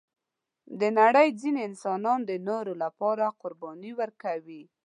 د 0.79 0.81
نړۍ 0.99 1.27
ځینې 1.41 1.59
انسانان 1.69 2.19
د 2.29 2.31
نورو 2.47 2.73
لپاره 2.83 3.25
قرباني 3.41 3.91
ورکوي. 3.99 4.63